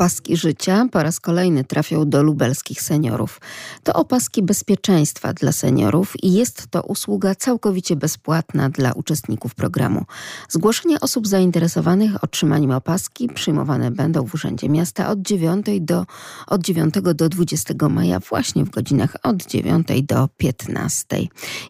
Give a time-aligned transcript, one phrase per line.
[0.00, 3.40] Opaski życia po raz kolejny trafią do lubelskich seniorów.
[3.82, 10.04] To opaski bezpieczeństwa dla seniorów i jest to usługa całkowicie bezpłatna dla uczestników programu.
[10.48, 16.06] Zgłoszenia osób zainteresowanych otrzymaniem opaski przyjmowane będą w Urzędzie Miasta od 9 do,
[16.46, 21.06] od 9 do 20 maja właśnie w godzinach od 9 do 15.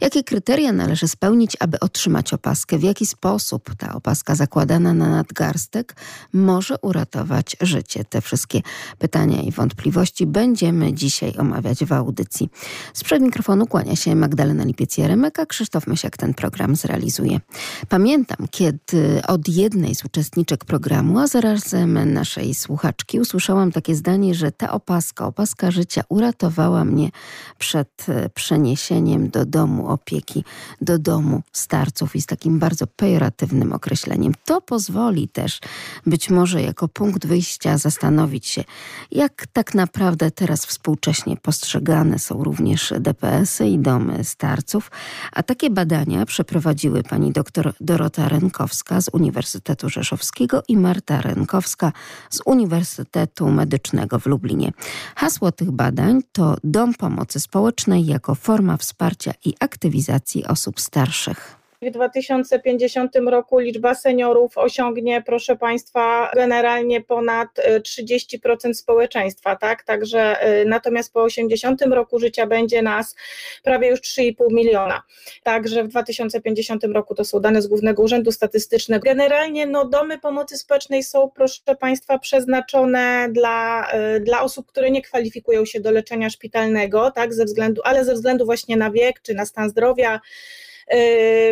[0.00, 2.78] Jakie kryteria należy spełnić, aby otrzymać opaskę?
[2.78, 5.96] W jaki sposób ta opaska zakładana na nadgarstek
[6.32, 8.04] może uratować życie?
[8.04, 8.60] Te wszystkie
[8.98, 12.48] pytania i wątpliwości będziemy dzisiaj omawiać w audycji.
[12.94, 17.40] Sprzed mikrofonu kłania się Magdalena Lipiec-Jeremek, a Krzysztof Mysiak ten program zrealizuje.
[17.88, 24.52] Pamiętam, kiedy od jednej z uczestniczek programu, a zarazem naszej słuchaczki, usłyszałam takie zdanie, że
[24.52, 27.10] ta opaska, opaska życia uratowała mnie
[27.58, 30.44] przed e, przeniesieniem do domu opieki,
[30.80, 34.32] do domu starców i z takim bardzo pejoratywnym określeniem.
[34.44, 35.60] To pozwoli też
[36.06, 37.99] być może jako punkt wyjścia zastanowić
[38.42, 38.64] się,
[39.10, 44.90] jak tak naprawdę teraz współcześnie postrzegane są również DPS-y i domy starców.
[45.32, 51.92] A takie badania przeprowadziły pani dr Dorota Renkowska z Uniwersytetu Rzeszowskiego i Marta Renkowska
[52.30, 54.72] z Uniwersytetu Medycznego w Lublinie.
[55.16, 61.59] Hasło tych badań to Dom Pomocy Społecznej jako forma wsparcia i aktywizacji osób starszych.
[61.82, 67.48] W 2050 roku liczba seniorów osiągnie, proszę Państwa, generalnie ponad
[67.80, 69.82] 30% y, społeczeństwa, tak?
[69.82, 73.16] Także y, natomiast po 80 roku życia będzie nas
[73.62, 75.02] prawie już 3,5 miliona.
[75.42, 79.04] Także w 2050 roku to są dane z Głównego Urzędu Statystycznego.
[79.04, 85.02] Generalnie no, domy pomocy społecznej są, proszę Państwa, przeznaczone dla, y, dla osób, które nie
[85.02, 87.34] kwalifikują się do leczenia szpitalnego, tak?
[87.34, 90.20] Ze względu, ale ze względu właśnie na wiek czy na stan zdrowia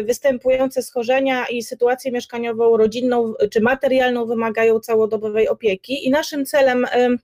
[0.03, 7.19] występujące schorzenia i sytuację mieszkaniową, rodzinną czy materialną wymagają całodobowej opieki i naszym celem y,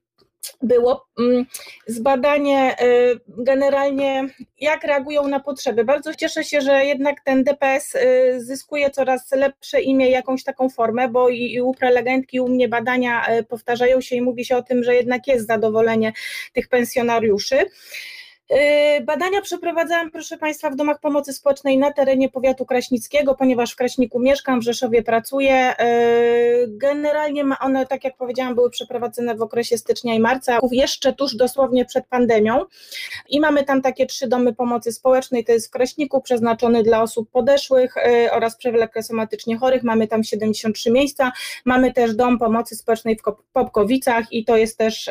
[0.63, 1.47] było mm,
[1.87, 4.29] zbadanie y, generalnie,
[4.61, 5.85] jak reagują na potrzeby.
[5.85, 7.97] Bardzo cieszę się, że jednak ten DPS
[8.39, 13.27] zyskuje coraz lepsze imię, jakąś taką formę, bo i u prelegentki, i u mnie badania
[13.49, 16.13] powtarzają się i mówi się o tym, że jednak jest zadowolenie
[16.53, 17.57] tych pensjonariuszy.
[18.51, 23.77] Yy, badania przeprowadzałam, proszę Państwa, w domach pomocy społecznej na terenie powiatu kraśnickiego, ponieważ w
[23.77, 25.75] Kraśniku mieszkam, w Rzeszowie pracuję.
[25.79, 31.37] Yy, generalnie one, tak jak powiedziałam, były przeprowadzone w okresie stycznia i marca, jeszcze tuż
[31.37, 32.65] dosłownie przed pandemią.
[33.29, 37.31] I mamy tam takie trzy domy pomocy społecznej, to jest w Kraśniku, przeznaczony dla osób
[37.31, 39.83] podeszłych yy, oraz przewlekle somatycznie chorych.
[39.83, 41.33] Mamy tam 73 miejsca.
[41.65, 45.11] Mamy też dom pomocy społecznej w Popkowicach i to jest też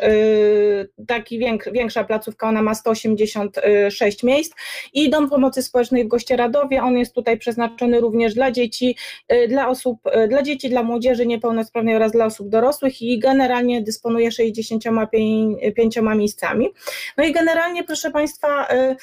[1.06, 1.38] taki
[1.72, 4.52] większa placówka, ona ma 180 56 miejsc
[4.92, 8.96] i Dom Pomocy Społecznej w Gościeradowie, on jest tutaj przeznaczony również dla dzieci,
[9.32, 13.82] y, dla osób, y, dla dzieci, dla młodzieży niepełnosprawnej oraz dla osób dorosłych i generalnie
[13.82, 16.68] dysponuje 65 miejscami.
[17.16, 18.96] No i generalnie proszę Państwa, y,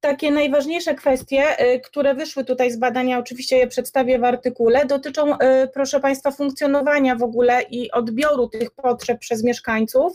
[0.00, 5.34] takie najważniejsze kwestie, y, które wyszły tutaj z badania, oczywiście je przedstawię w artykule, dotyczą,
[5.34, 5.38] y,
[5.74, 10.12] proszę Państwa, funkcjonowania w ogóle i odbioru tych potrzeb przez mieszkańców.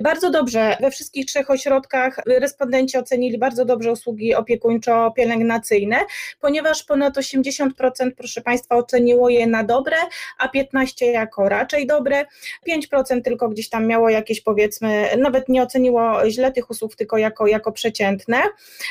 [0.00, 5.96] Bardzo dobrze, we wszystkich trzech ośrodkach respondenci ocenili bardzo dobrze usługi opiekuńczo-pielęgnacyjne,
[6.40, 7.70] ponieważ ponad 80%,
[8.16, 9.96] proszę Państwa, oceniło je na dobre,
[10.38, 12.24] a 15% jako raczej dobre,
[12.68, 17.46] 5% tylko gdzieś tam miało jakieś, powiedzmy, nawet nie oceniło źle tych usług, tylko jako,
[17.46, 18.42] jako przeciętne.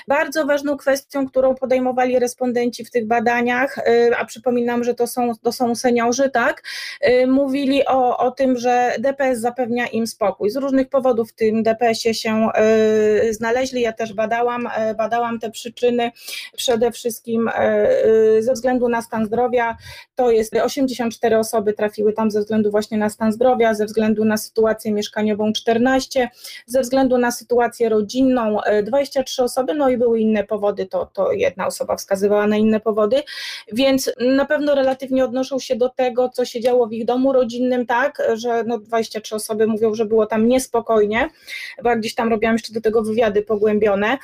[0.08, 5.08] Bardzo bardzo ważną kwestią, którą podejmowali respondenci w tych badaniach, y, a przypominam, że to
[5.08, 6.64] są, to są seniorzy, tak,
[7.08, 10.50] y, mówili o, o tym, że DPS zapewnia im spokój.
[10.50, 12.50] Z różnych powodów w tym DPS-ie się
[13.30, 16.12] y, znaleźli, ja też badałam, badałam te przyczyny,
[16.58, 17.50] przede wszystkim
[18.40, 19.78] ze względu na stan zdrowia,
[20.16, 24.38] to jest 84 osoby trafiły tam ze względu właśnie na stan zdrowia, ze względu na
[24.38, 26.30] sytuację mieszkaniową 14,
[26.66, 31.68] ze względu na sytuację rodzinną 23 osoby, no i były inne powody, to, to jedna
[31.68, 33.24] osoba wskazywała na inne powody,
[33.74, 37.86] więc na pewno relatywnie odnoszą się do tego, co się działo w ich domu rodzinnym,
[37.86, 41.30] tak, że no 23 osoby mówią, że było tam niespokojnie,
[41.84, 44.18] bo jak gdzieś tam robiłam jeszcze do tego wywiady pogłębione.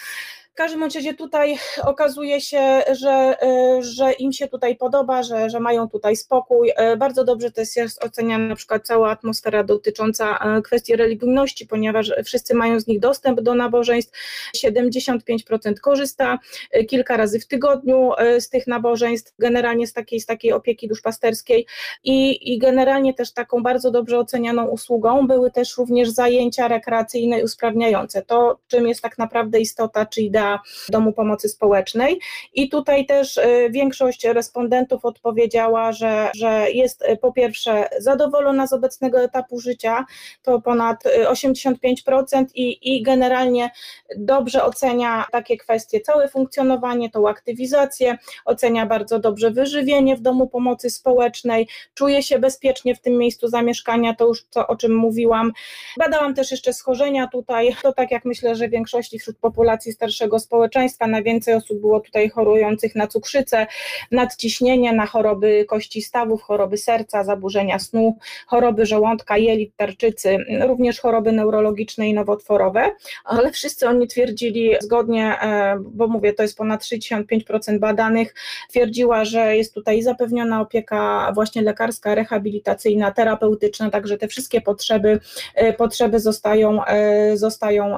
[0.51, 5.59] W każdym razie tutaj okazuje się, że, e, że im się tutaj podoba, że, że
[5.59, 6.71] mają tutaj spokój.
[6.75, 12.11] E, bardzo dobrze też jest oceniana na przykład cała atmosfera dotycząca e, kwestii religijności, ponieważ
[12.25, 14.19] wszyscy mają z nich dostęp do nabożeństw.
[14.57, 16.39] 75% korzysta
[16.87, 21.65] kilka razy w tygodniu z tych nabożeństw, generalnie z takiej, z takiej opieki duszpasterskiej
[22.03, 27.43] i, i generalnie też taką bardzo dobrze ocenianą usługą były też również zajęcia rekreacyjne i
[27.43, 28.21] usprawniające.
[28.21, 30.59] To, czym jest tak naprawdę istota czy idea dla
[30.89, 32.19] Domu Pomocy Społecznej.
[32.53, 33.39] I tutaj też
[33.69, 40.05] większość respondentów odpowiedziała, że, że jest po pierwsze zadowolona z obecnego etapu życia,
[40.43, 43.69] to ponad 85% i, i generalnie
[44.17, 50.89] dobrze ocenia takie kwestie, całe funkcjonowanie, tą aktywizację, ocenia bardzo dobrze wyżywienie w domu pomocy
[50.89, 55.51] społecznej, czuje się bezpiecznie w tym miejscu zamieszkania, to już to, o czym mówiłam.
[55.97, 61.07] Badałam też jeszcze schorzenia tutaj, to tak jak myślę, że większości wśród populacji starszego społeczeństwa
[61.07, 63.67] najwięcej osób było tutaj chorujących na cukrzycę,
[64.11, 68.17] nadciśnienie, na choroby kości stawów, choroby serca, zaburzenia snu,
[68.47, 70.37] choroby żołądka, jelit, tarczycy,
[70.67, 72.91] również choroby neurologiczne i nowotworowe,
[73.25, 78.35] ale wszyscy oni twierdzili zgodnie, e, bo mówię, to jest ponad 65% badanych,
[78.69, 85.19] twierdziła, że jest tutaj zapewniona opieka właśnie lekarska, rehabilitacyjna, terapeutyczna, także te wszystkie potrzeby,
[85.55, 87.97] e, potrzeby zostają, e, zostają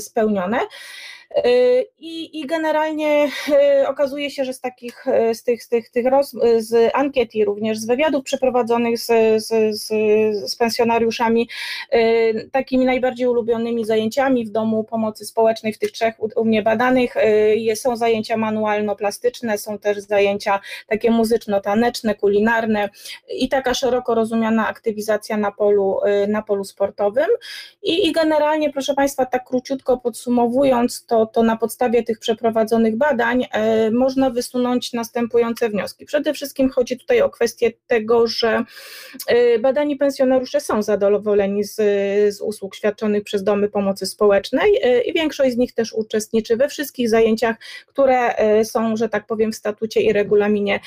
[0.00, 0.58] spełnione.
[1.36, 3.30] Y, I, I generalnie
[3.82, 7.34] y, okazuje się, że z takich, y, z tych, z tych, tych roz, z ankiet
[7.34, 9.06] i również z wywiadów przeprowadzonych z,
[9.44, 9.88] z, z,
[10.50, 11.48] z pensjonariuszami,
[12.52, 17.14] takimi najbardziej ulubionymi zajęciami w domu pomocy społecznej w tych trzech u, mnie badanych
[17.74, 22.88] są zajęcia manualno-plastyczne, są też zajęcia takie muzyczno-taneczne, kulinarne
[23.30, 27.28] i taka szeroko rozumiana aktywizacja na polu, na polu sportowym.
[27.82, 33.46] I, I generalnie, proszę Państwa, tak króciutko podsumowując, to to, na podstawie tych przeprowadzonych badań
[33.52, 36.06] e, można wysunąć następujące wnioski.
[36.06, 38.64] Przede wszystkim chodzi tutaj o kwestię tego, że
[39.26, 41.74] e, badani pensjonariusze są zadowoleni z,
[42.34, 46.68] z usług świadczonych przez domy pomocy społecznej e, i większość z nich też uczestniczy we
[46.68, 47.56] wszystkich zajęciach,
[47.86, 50.80] które są, że tak powiem, w statucie i regulaminie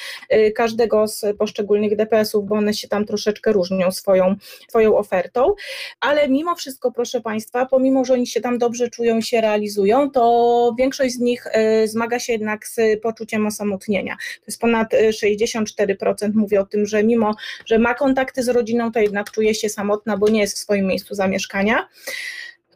[0.56, 4.36] każdego z poszczególnych DPS-ów, bo one się tam troszeczkę różnią swoją,
[4.70, 5.54] swoją ofertą.
[6.00, 10.21] Ale mimo wszystko, proszę Państwa, pomimo, że oni się tam dobrze czują się realizują, to
[10.22, 14.16] to większość z nich e, zmaga się jednak z poczuciem osamotnienia.
[14.16, 17.36] To jest ponad 64% e, mówi o tym, że mimo,
[17.66, 20.86] że ma kontakty z rodziną, to jednak czuje się samotna, bo nie jest w swoim
[20.86, 21.88] miejscu zamieszkania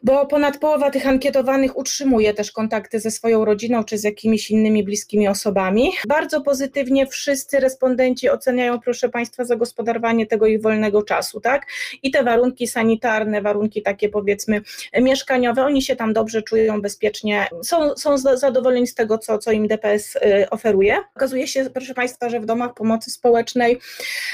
[0.02, 4.84] bo ponad połowa tych ankietowanych utrzymuje też kontakty ze swoją rodziną czy z jakimiś innymi
[4.84, 5.90] bliskimi osobami.
[6.08, 11.66] Bardzo pozytywnie wszyscy respondenci oceniają, proszę Państwa, zagospodarowanie tego ich wolnego czasu, tak?
[12.02, 14.60] I te warunki sanitarne, warunki takie powiedzmy
[15.00, 19.68] mieszkaniowe, oni się tam dobrze czują, bezpiecznie, są, są zadowoleni z tego, co, co im
[19.68, 20.96] DPS y, oferuje.
[21.16, 23.78] Okazuje się, proszę Państwa, że w domach pomocy społecznej,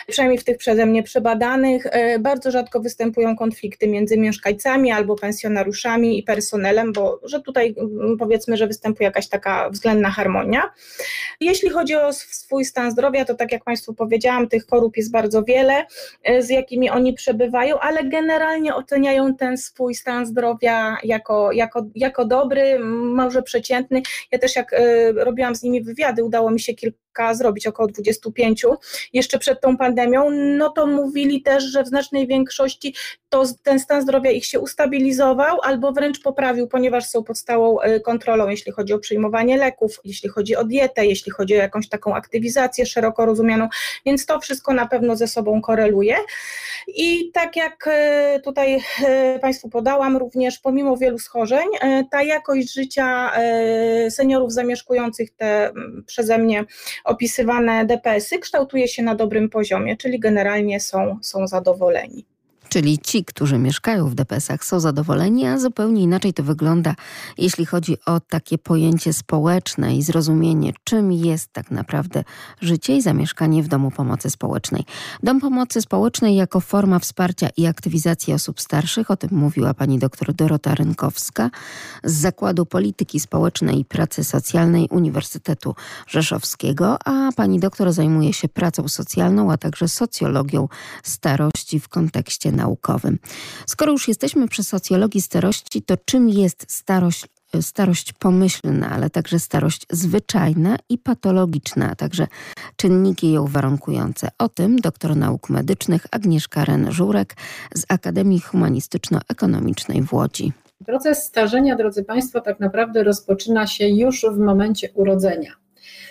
[0.09, 5.52] przynajmniej w tych przeze mnie przebadanych, y, bardzo rzadko występują konflikty między mieszkańcami albo pensjonariuszami
[5.53, 10.71] funkcjonariuszami i personelem, bo że tutaj mm, powiedzmy, że występuje jakaś taka względna harmonia.
[11.41, 15.43] Jeśli chodzi o swój stan zdrowia, to tak jak Państwu powiedziałam, tych chorób jest bardzo
[15.43, 15.87] wiele,
[16.25, 22.25] e, z jakimi oni przebywają, ale generalnie oceniają ten swój stan zdrowia jako, jako, jako
[22.25, 22.79] dobry,
[23.15, 24.03] może przeciętny.
[24.33, 27.02] Ja też jak y, robiłam z nimi wywiady, udało mi się kilka
[27.33, 28.67] zrobić, około 25,
[29.13, 32.95] jeszcze przed tą pandemią, no to mówili też, że w znacznej większości
[33.29, 38.01] to ten stan zdrowia ich się ustabilizował albo wręcz poprawił, ponieważ są pod stałą e,
[38.01, 42.15] kontrolą, jeśli chodzi o przyjmowanie leków, jeśli chodzi o dietę, jeśli chodzi o jakąś taką
[42.15, 43.69] aktywizację szeroko rozumianą,
[44.07, 46.17] więc to wszystko na pewno ze sobą koreluje.
[46.89, 51.67] I tak jak e, tutaj e, Państwu podałam, również pomimo wielu schorzeń,
[52.11, 53.33] ta jakość życia
[54.11, 55.73] seniorów zamieszkujących te
[56.07, 56.65] przeze mnie
[57.05, 62.32] opisywane DPS-y kształtuje się na dobrym poziomie, czyli generalnie są, są zadowoleni.
[62.73, 66.95] Czyli ci, którzy mieszkają w DPS-ach są zadowoleni, a zupełnie inaczej to wygląda,
[67.39, 72.25] jeśli chodzi o takie pojęcie społeczne i zrozumienie, czym jest tak naprawdę
[72.61, 74.85] życie i zamieszkanie w domu pomocy społecznej.
[75.23, 80.35] Dom pomocy społecznej jako forma wsparcia i aktywizacji osób starszych, o tym mówiła pani dr
[80.35, 81.51] Dorota Rynkowska
[82.05, 85.75] z Zakładu Polityki Społecznej i Pracy Socjalnej Uniwersytetu
[86.07, 90.69] Rzeszowskiego, a pani doktor zajmuje się pracą socjalną, a także socjologią
[91.03, 93.19] starości w kontekście naukowym.
[93.67, 97.27] Skoro już jesteśmy przy socjologii starości, to czym jest starość
[97.61, 102.27] starość pomyślna, ale także starość zwyczajna i patologiczna, a także
[102.77, 104.29] czynniki ją warunkujące.
[104.39, 107.37] O tym doktor nauk medycznych Agnieszka Ren-Żurek
[107.75, 110.53] z Akademii Humanistyczno-Ekonomicznej w Łodzi.
[110.87, 115.53] Proces starzenia, drodzy Państwo, tak naprawdę rozpoczyna się już w momencie urodzenia.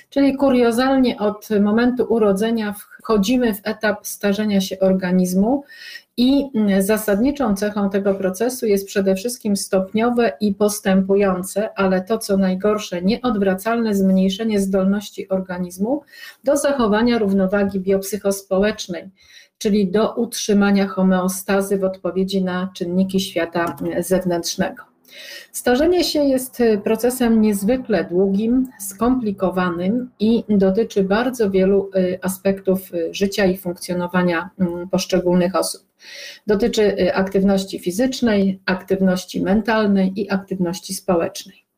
[0.10, 5.64] Czyli kuriozalnie od momentu urodzenia wchodzimy w etap starzenia się organizmu
[6.18, 6.44] i
[6.80, 13.96] zasadniczą cechą tego procesu jest przede wszystkim stopniowe i postępujące, ale to co najgorsze, nieodwracalne
[13.96, 16.02] zmniejszenie zdolności organizmu
[16.44, 19.10] do zachowania równowagi biopsychospołecznej,
[19.58, 24.91] czyli do utrzymania homeostazy w odpowiedzi na czynniki świata zewnętrznego.
[25.52, 31.90] Starzenie się jest procesem niezwykle długim, skomplikowanym i dotyczy bardzo wielu
[32.22, 35.82] aspektów życia i funkcjonowania mm, poszczególnych osób.
[36.48, 41.71] Dotyczy aktywności fizycznej, aktywności mentalnej i aktywności społecznej.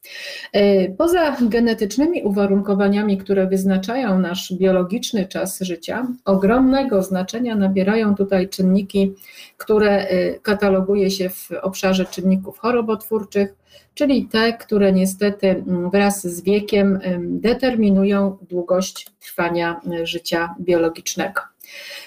[0.54, 9.14] E, poza genetycznymi uwarunkowaniami, które wyznaczają nasz biologiczny czas życia, ogromnego znaczenia nabierają tutaj czynniki,
[9.58, 13.56] które e, kataloguje się w obszarze czynników chorobotwórczych,
[13.94, 21.53] czyli te, które niestety wraz z wiekiem determinują długość trwania e, życia biologicznego.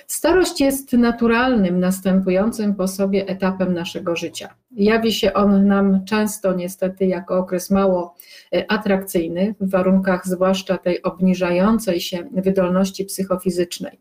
[0.07, 4.55] Starość jest naturalnym, następującym po sobie etapem naszego życia.
[4.71, 8.15] Jawi się on nam często niestety jako okres mało
[8.55, 14.01] e, atrakcyjny, w warunkach zwłaszcza tej obniżającej się wydolności psychofizycznej.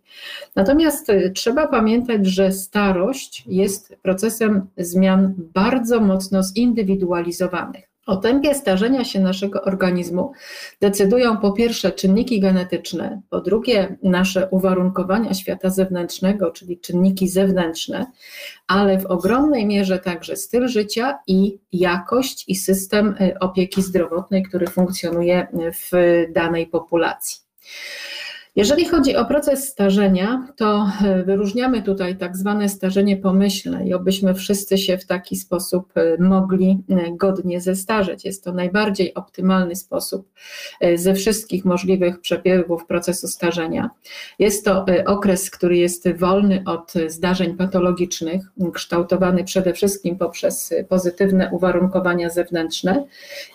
[0.56, 7.95] Natomiast e, trzeba pamiętać, że starość jest procesem zmian bardzo mocno zindywidualizowanych.
[8.06, 10.32] O tempie starzenia się naszego organizmu
[10.82, 18.06] decydują po pierwsze czynniki genetyczne, po drugie nasze uwarunkowania świata zewnętrznego, czyli czynniki zewnętrzne,
[18.68, 24.68] ale w ogromnej mierze także styl życia i jakość i system y, opieki zdrowotnej, który
[24.68, 25.92] funkcjonuje w
[26.34, 27.42] danej populacji.
[28.56, 34.34] Jeżeli chodzi o proces starzenia, to e, wyróżniamy tutaj tak zwane starzenie pomyślne i obyśmy
[34.34, 38.26] wszyscy się w taki sposób e, mogli e, godnie zestarzeć.
[38.26, 40.30] Jest to najbardziej optymalny sposób
[40.96, 43.90] ze wszystkich możliwych przebiegów procesu starzenia.
[44.40, 48.42] Jest to okres, który jest wolny od zdarzeń patologicznych,
[48.74, 53.06] kształtowany przede wszystkim poprzez pozytywne uwarunkowania zewnętrzne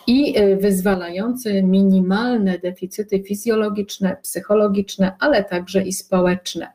[0.07, 4.90] i wyzwalający minimalne deficyty fizjologiczne, psychologiczne,
[5.21, 6.73] ale także i społeczne.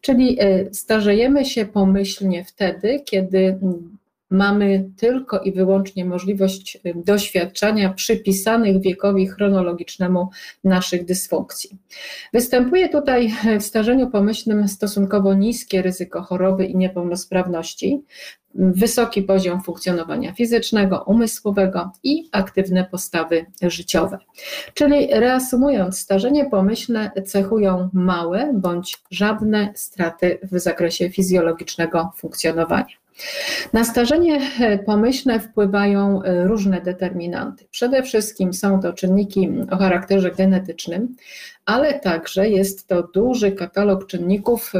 [0.00, 3.58] Czyli e, starzejemy się pomyślnie wtedy, kiedy
[4.30, 10.28] mamy tylko i wyłącznie możliwość e, doświadczania przypisanych wiekowi chronologicznemu
[10.64, 11.76] naszych dysfunkcji.
[12.32, 18.02] Występuje tutaj w starzeniu pomyślnym stosunkowo niskie ryzyko choroby i niepełnosprawności,
[18.54, 24.18] wysoki poziom funkcjonowania fizycznego, umysłowego i aktywne postawy życiowe.
[24.74, 33.07] Czyli reasumując, starzenie pomyślne cechują małe bądź żadne straty w zakresie fizjologicznego funkcjonowania.
[33.72, 34.40] Na starzenie
[34.86, 37.66] pomyślne wpływają różne determinanty.
[37.70, 41.16] Przede wszystkim są to czynniki o charakterze genetycznym,
[41.64, 44.72] ale także jest to duży katalog czynników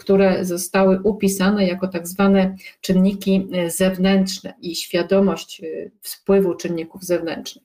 [0.00, 7.64] które zostały upisane jako tak zwane czynniki e, zewnętrzne i świadomość e, wpływu czynników zewnętrznych.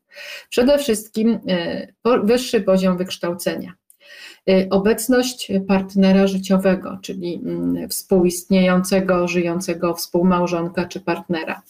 [0.49, 1.87] Przede wszystkim e,
[2.23, 3.73] wyższy poziom wykształcenia.
[4.69, 11.61] Obecność partnera życiowego, czyli mm, współistniejącego, żyjącego współmałżonka czy partnera.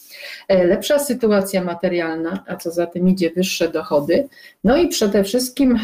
[0.49, 4.27] Lepsza sytuacja materialna, a co za tym idzie wyższe dochody,
[4.63, 5.79] no i przede wszystkim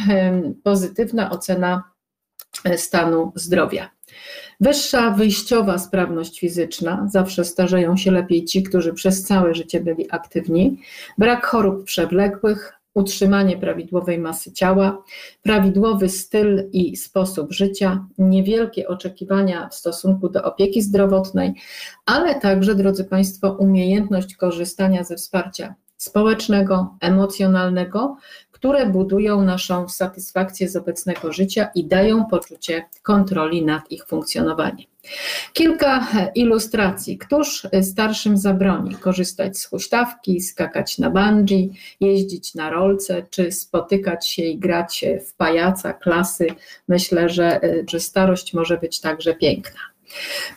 [0.63, 1.83] pozytywna ocena
[2.75, 3.89] stanu zdrowia.
[4.59, 10.77] Wyższa wyjściowa sprawność fizyczna, zawsze starzeją się lepiej ci, którzy przez całe życie byli aktywni,
[11.17, 15.03] brak chorób przewlekłych, utrzymanie prawidłowej masy ciała,
[15.41, 21.53] prawidłowy styl i sposób życia, niewielkie oczekiwania w stosunku do opieki zdrowotnej,
[22.05, 28.17] ale także, drodzy Państwo, umiejętność korzystania ze wsparcia społecznego, emocjonalnego,
[28.51, 34.87] które budują naszą satysfakcję z obecnego życia i dają poczucie kontroli nad ich funkcjonowaniem.
[35.53, 37.17] Kilka ilustracji.
[37.17, 44.43] Któż starszym zabroni korzystać z huśtawki, skakać na bungee, jeździć na rolce, czy spotykać się
[44.43, 46.47] i grać w pajaca, klasy?
[46.87, 49.79] Myślę, że, że starość może być także piękna.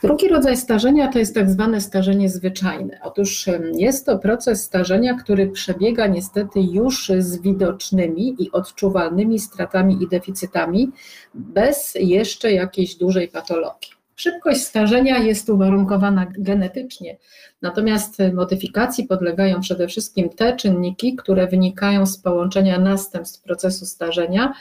[0.02, 2.99] Drugi rodzaj starzenia to jest tak zwane starzenie zwyczajne.
[3.02, 10.08] Otóż jest to proces starzenia, który przebiega niestety już z widocznymi i odczuwalnymi stratami i
[10.08, 10.92] deficytami,
[11.34, 13.90] bez jeszcze jakiejś dużej patologii.
[14.16, 17.16] Szybkość starzenia jest uwarunkowana genetycznie,
[17.62, 24.52] natomiast modyfikacji podlegają przede wszystkim te czynniki, które wynikają z połączenia następstw procesu starzenia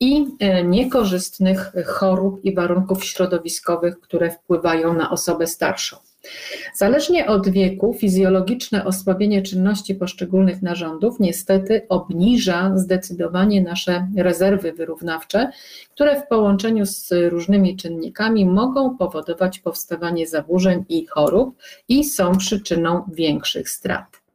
[0.00, 5.96] i e, niekorzystnych chorób i warunków środowiskowych, które wpływają na osobę starszą.
[6.74, 15.50] Zależnie od wieku, fizjologiczne osłabienie czynności poszczególnych narządów niestety obniża zdecydowanie nasze rezerwy wyrównawcze,
[15.94, 21.56] które w połączeniu z różnymi czynnikami mogą powodować powstawanie zaburzeń i chorób
[21.88, 24.26] i są przyczyną większych strat.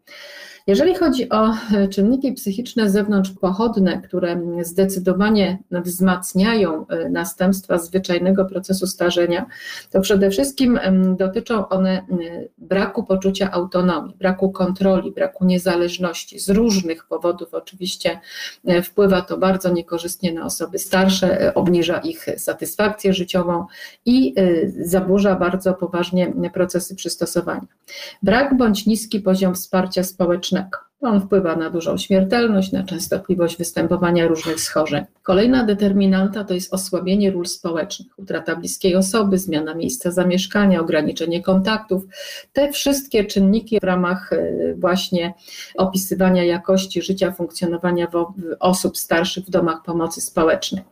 [0.67, 1.53] Jeżeli chodzi o
[1.89, 9.45] czynniki psychiczne zewnątrzpochodne, które zdecydowanie wzmacniają następstwa zwyczajnego procesu starzenia,
[9.91, 10.79] to przede wszystkim
[11.17, 12.05] dotyczą one
[12.57, 16.39] braku poczucia autonomii, braku kontroli, braku niezależności.
[16.39, 18.19] Z różnych powodów oczywiście
[18.83, 23.65] wpływa to bardzo niekorzystnie na osoby starsze, obniża ich satysfakcję życiową
[24.05, 24.35] i
[24.79, 27.67] zaburza bardzo poważnie procesy przystosowania.
[28.23, 30.50] Brak bądź niski poziom wsparcia społecznego.
[31.01, 35.03] On wpływa na dużą śmiertelność, na częstotliwość występowania różnych schorzeń.
[35.23, 42.03] Kolejna determinanta to jest osłabienie ról społecznych, utrata bliskiej osoby, zmiana miejsca zamieszkania, ograniczenie kontaktów.
[42.53, 45.33] Te wszystkie czynniki w ramach e, właśnie
[45.77, 48.07] opisywania jakości życia, funkcjonowania
[48.59, 50.83] osób starszych w domach pomocy społecznej.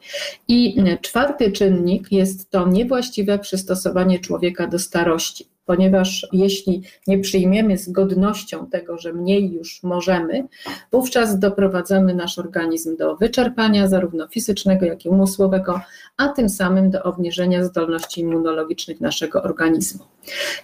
[0.47, 7.77] I e, czwarty czynnik jest to niewłaściwe przystosowanie człowieka do starości ponieważ jeśli nie przyjmiemy
[7.77, 10.47] z godnością tego, że mniej już możemy,
[10.91, 15.81] wówczas doprowadzamy nasz organizm do wyczerpania zarówno fizycznego, jak i umysłowego,
[16.17, 20.05] a tym samym do obniżenia zdolności immunologicznych naszego organizmu.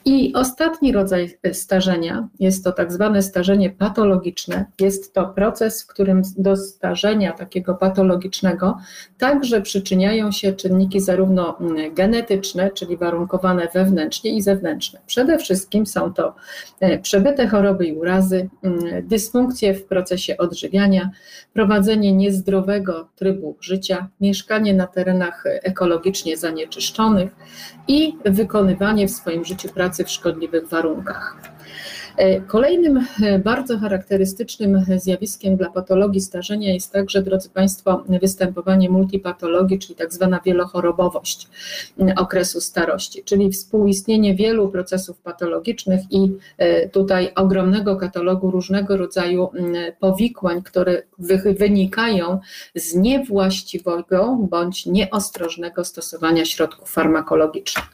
[0.05, 4.65] I ostatni rodzaj starzenia jest to tak zwane starzenie patologiczne.
[4.79, 8.77] Jest to proces, w którym do starzenia takiego patologicznego
[9.17, 11.57] także przyczyniają się czynniki zarówno
[11.91, 16.35] genetyczne, czyli warunkowane wewnętrznie i zewnętrzne Przede wszystkim są to
[16.79, 21.09] e, przebyte choroby i urazy, mm, dysfunkcje w procesie odżywiania,
[21.53, 27.35] prowadzenie niezdrowego trybu życia, mieszkanie na terenach ekologicznie zanieczyszczonych
[27.87, 31.37] i wykonywanie w swoim życiu pracy w szkodliwych warunkach.
[32.17, 39.79] E, kolejnym e, bardzo charakterystycznym zjawiskiem dla patologii starzenia jest także, drodzy Państwo, występowanie multipatologii,
[39.79, 41.47] czyli tak zwana wielochorobowość
[42.17, 49.49] okresu starości, czyli współistnienie wielu procesów patologicznych i e, tutaj ogromnego katalogu różnego rodzaju
[49.99, 51.03] powikłań, które
[51.59, 52.39] wynikają
[52.75, 57.85] z niewłaściwego bądź nieostrożnego stosowania środków farmakologicznych.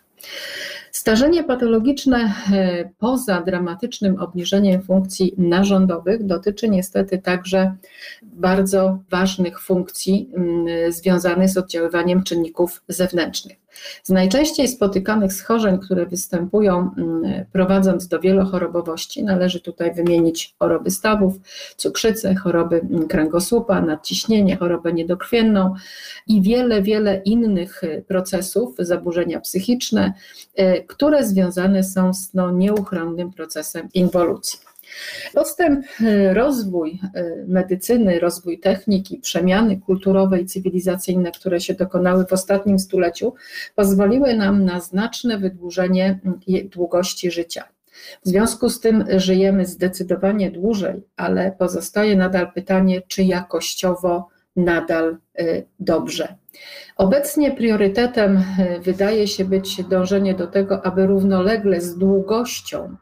[0.91, 2.17] Starzenie patologiczne
[2.53, 7.75] e, poza dramatycznym obniżeniem funkcji narządowych dotyczy niestety także
[8.23, 13.60] bardzo ważnych funkcji mm, związanych z oddziaływaniem czynników zewnętrznych.
[14.03, 21.33] Z najczęściej spotykanych schorzeń, które występują mm, prowadząc do wielochorobowości, należy tutaj wymienić choroby stawów,
[21.77, 25.73] cukrzycę, choroby mm, kręgosłupa, nadciśnienie, chorobę niedokrwienną
[26.27, 30.13] i wiele, wiele innych y, procesów, zaburzenia psychiczne,
[30.59, 34.70] y, które związane są z no, nieuchronnym procesem inwolucji.
[35.33, 42.33] Postęp, y, rozwój y, medycyny, rozwój techniki, przemiany kulturowe i cywilizacyjne, które się dokonały w
[42.33, 43.33] ostatnim stuleciu,
[43.75, 47.63] pozwoliły nam na znaczne wydłużenie y, długości życia.
[48.25, 55.17] W związku z tym żyjemy zdecydowanie dłużej, ale pozostaje nadal pytanie, czy jakościowo nadal
[55.79, 56.35] dobrze.
[56.97, 58.43] Obecnie priorytetem
[58.81, 62.95] wydaje się być dążenie do tego, aby równolegle z długością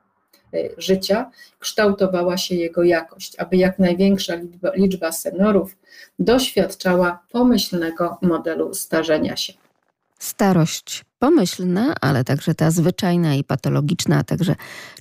[0.78, 5.76] życia kształtowała się jego jakość, aby jak największa liczba, liczba seniorów
[6.20, 9.54] doświadczała pomyślnego modelu starzenia się.
[10.20, 14.56] Starość pomyślna, ale także ta zwyczajna i patologiczna, a także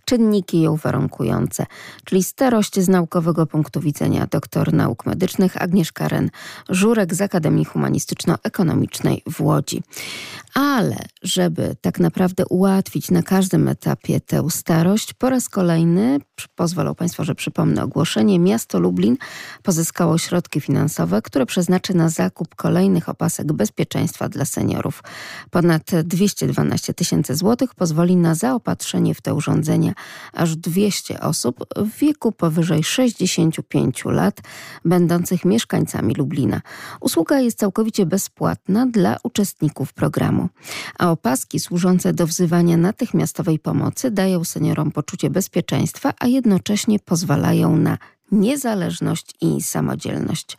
[0.05, 1.67] czynniki ją warunkujące,
[2.05, 6.31] czyli starość z naukowego punktu widzenia doktor nauk medycznych Agnieszka Ren,
[6.69, 9.83] żurek z Akademii Humanistyczno-Ekonomicznej w Łodzi.
[10.61, 16.19] Ale żeby tak naprawdę ułatwić na każdym etapie tę starość, po raz kolejny,
[16.55, 19.17] pozwolą Państwo, że przypomnę ogłoszenie, miasto Lublin
[19.63, 25.03] pozyskało środki finansowe, które przeznaczy na zakup kolejnych opasek bezpieczeństwa dla seniorów.
[25.51, 29.93] Ponad 212 tysięcy złotych pozwoli na zaopatrzenie w te urządzenia
[30.33, 34.41] aż 200 osób w wieku powyżej 65 lat,
[34.85, 36.61] będących mieszkańcami Lublina.
[37.01, 40.48] Usługa jest całkowicie bezpłatna dla uczestników programu,
[40.99, 47.99] a opaski służące do wzywania natychmiastowej pomocy dają seniorom poczucie bezpieczeństwa, a jednocześnie pozwalają na
[48.33, 50.59] niezależność i samodzielność.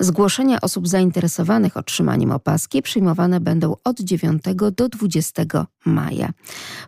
[0.00, 4.42] Zgłoszenia osób zainteresowanych otrzymaniem opaski przyjmowane będą od 9
[4.76, 5.42] do 20
[5.86, 6.30] maja.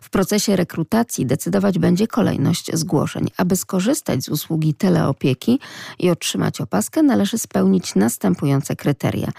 [0.01, 3.27] W procesie rekrutacji decydować będzie kolejność zgłoszeń.
[3.37, 5.59] Aby skorzystać z usługi teleopieki
[5.99, 9.31] i otrzymać opaskę, należy spełnić następujące kryteria: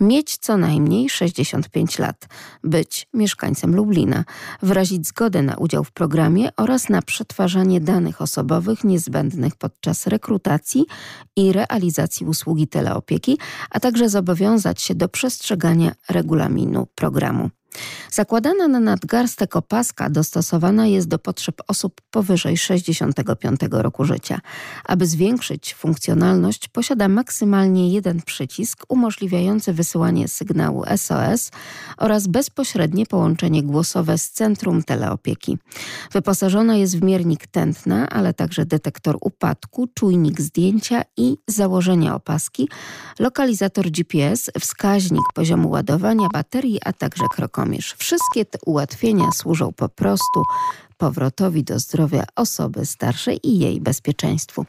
[0.00, 2.28] mieć co najmniej 65 lat,
[2.64, 4.24] być mieszkańcem Lublina,
[4.62, 10.86] wyrazić zgodę na udział w programie oraz na przetwarzanie danych osobowych niezbędnych podczas rekrutacji
[11.36, 13.38] i realizacji usługi teleopieki,
[13.70, 17.50] a także zobowiązać się do przestrzegania regulaminu programu.
[18.12, 24.40] Zakładana na nadgarstek opaska dostosowana jest do potrzeb osób powyżej 65 roku życia.
[24.84, 31.50] Aby zwiększyć funkcjonalność, posiada maksymalnie jeden przycisk umożliwiający wysyłanie sygnału SOS
[31.96, 35.58] oraz bezpośrednie połączenie głosowe z centrum teleopieki.
[36.12, 42.68] Wyposażona jest w miernik tętna, ale także detektor upadku, czujnik zdjęcia i założenia opaski,
[43.18, 47.99] lokalizator GPS, wskaźnik poziomu ładowania baterii, a także krokomierz.
[48.00, 50.42] Wszystkie te ułatwienia służą po prostu
[50.98, 54.66] powrotowi do zdrowia osoby starszej i jej bezpieczeństwu.